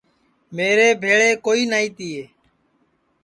[0.55, 2.23] میرے ٻھیݪے کوئی نائی تیئے